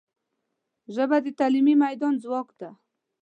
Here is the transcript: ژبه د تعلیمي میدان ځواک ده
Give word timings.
ژبه 0.95 1.17
د 1.21 1.27
تعلیمي 1.39 1.75
میدان 1.83 2.13
ځواک 2.23 2.49
ده 2.59 2.69